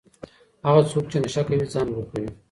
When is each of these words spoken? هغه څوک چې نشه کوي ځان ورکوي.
هغه 0.67 0.81
څوک 0.91 1.05
چې 1.11 1.17
نشه 1.23 1.41
کوي 1.47 1.67
ځان 1.73 1.87
ورکوي. 1.91 2.29